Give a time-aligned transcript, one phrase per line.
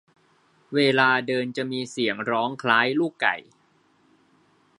[0.75, 3.35] เวลาเดินจะมีเสียงร้องคล้ายลูกไก่